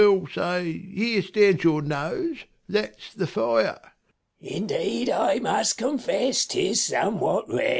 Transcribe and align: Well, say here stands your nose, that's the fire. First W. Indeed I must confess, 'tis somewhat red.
Well, 0.03 0.25
say 0.33 0.79
here 0.95 1.21
stands 1.21 1.63
your 1.63 1.83
nose, 1.83 2.45
that's 2.67 3.13
the 3.13 3.27
fire. 3.27 3.79
First 4.41 4.41
W. 4.49 4.55
Indeed 4.57 5.11
I 5.11 5.37
must 5.37 5.77
confess, 5.77 6.47
'tis 6.47 6.81
somewhat 6.87 7.47
red. 7.53 7.69